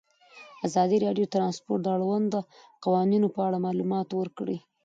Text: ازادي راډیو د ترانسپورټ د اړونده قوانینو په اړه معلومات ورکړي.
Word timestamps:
ازادي 0.67 0.97
راډیو 1.05 1.25
د 1.27 1.31
ترانسپورټ 1.35 1.79
د 1.83 1.87
اړونده 1.95 2.39
قوانینو 2.85 3.27
په 3.35 3.39
اړه 3.47 3.57
معلومات 3.67 4.07
ورکړي. 4.13 4.57